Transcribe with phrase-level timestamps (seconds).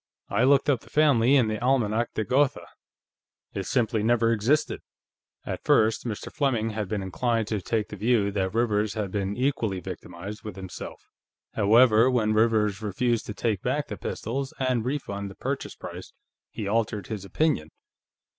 [0.29, 2.65] I looked up the family in the Almanach de Gotha;
[3.53, 4.79] it simply never existed.
[5.45, 6.33] At first, Mr.
[6.33, 10.55] Fleming had been inclined to take the view that Rivers had been equally victimized with
[10.55, 11.03] himself.
[11.53, 16.13] However, when Rivers refused to take back the pistols and refund the purchase price,
[16.49, 17.69] he altered his opinion.